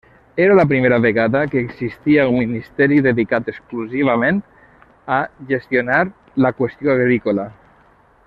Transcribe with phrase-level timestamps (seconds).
[0.35, 4.41] Era la primera vegada que existia un Ministeri dedicat exclusivament
[5.19, 5.21] a
[5.53, 6.01] gestionar
[6.47, 7.47] la qüestió agrícola.